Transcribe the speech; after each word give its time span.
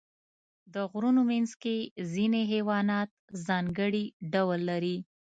د 0.73 0.75
غرونو 0.91 1.21
منځ 1.31 1.49
کې 1.61 1.75
ځینې 2.13 2.41
حیوانات 2.51 3.09
ځانګړي 3.47 4.03
ډول 4.33 4.59
لري. 4.69 4.97